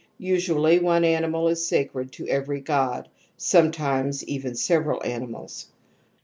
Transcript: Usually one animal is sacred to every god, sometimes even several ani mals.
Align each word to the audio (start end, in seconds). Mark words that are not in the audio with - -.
Usually 0.17 0.79
one 0.79 1.03
animal 1.03 1.47
is 1.49 1.63
sacred 1.67 2.11
to 2.13 2.27
every 2.27 2.59
god, 2.59 3.07
sometimes 3.37 4.23
even 4.23 4.55
several 4.55 4.99
ani 5.05 5.27
mals. 5.27 5.67